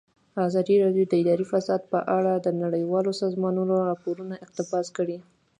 ازادي 0.47 0.75
راډیو 0.83 1.05
د 1.07 1.13
اداري 1.21 1.45
فساد 1.51 1.81
په 1.91 1.99
اړه 2.17 2.33
د 2.35 2.47
نړیوالو 2.61 3.11
سازمانونو 3.23 3.73
راپورونه 3.89 4.35
اقتباس 4.45 4.85
کړي. 4.97 5.17